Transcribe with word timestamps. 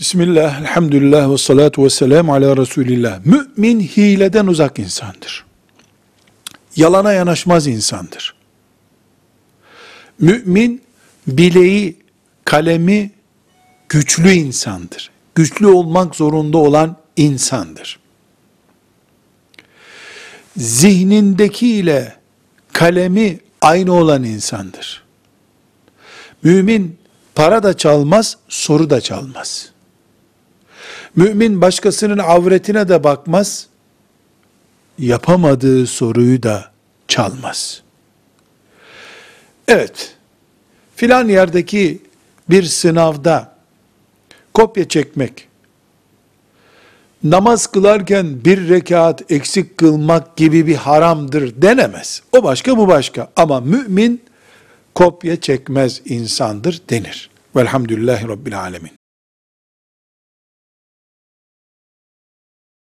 Bismillah, 0.00 0.60
elhamdülillah 0.60 1.30
ve 1.30 1.38
salatu 1.38 1.84
ve 1.84 1.90
selamu 1.90 2.34
ala 2.34 2.56
Resulillah. 2.56 3.20
Mümin 3.24 3.80
hileden 3.80 4.46
uzak 4.46 4.78
insandır. 4.78 5.44
Yalana 6.76 7.12
yanaşmaz 7.12 7.66
insandır. 7.66 8.34
Mümin 10.18 10.82
bileği, 11.26 11.96
kalemi 12.44 13.10
güçlü 13.88 14.30
insandır. 14.30 15.10
Güçlü 15.34 15.66
olmak 15.66 16.16
zorunda 16.16 16.58
olan 16.58 16.96
insandır. 17.16 17.98
Zihnindeki 20.56 21.68
ile 21.68 22.16
kalemi 22.72 23.40
aynı 23.60 23.92
olan 23.92 24.24
insandır. 24.24 25.02
Mümin 26.42 26.98
para 27.34 27.62
da 27.62 27.76
çalmaz, 27.76 28.36
soru 28.48 28.90
da 28.90 29.00
çalmaz. 29.00 29.70
Mümin 31.16 31.60
başkasının 31.60 32.18
avretine 32.18 32.88
de 32.88 33.04
bakmaz, 33.04 33.66
yapamadığı 34.98 35.86
soruyu 35.86 36.42
da 36.42 36.70
çalmaz. 37.08 37.82
Evet, 39.68 40.14
filan 40.96 41.28
yerdeki 41.28 42.02
bir 42.50 42.62
sınavda 42.62 43.54
kopya 44.54 44.88
çekmek, 44.88 45.48
namaz 47.24 47.66
kılarken 47.66 48.44
bir 48.44 48.68
rekat 48.68 49.32
eksik 49.32 49.78
kılmak 49.78 50.36
gibi 50.36 50.66
bir 50.66 50.76
haramdır 50.76 51.62
denemez. 51.62 52.22
O 52.32 52.44
başka 52.44 52.76
bu 52.76 52.88
başka. 52.88 53.30
Ama 53.36 53.60
mümin 53.60 54.22
kopya 54.94 55.40
çekmez 55.40 56.02
insandır 56.04 56.80
denir. 56.90 57.30
Velhamdülillahi 57.56 58.28
Rabbil 58.28 58.60
Alemin. 58.60 58.99